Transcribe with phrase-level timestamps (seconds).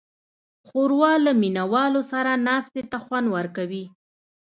[0.67, 3.85] ښوروا له مینهوالو سره ناستې ته خوند ورکوي.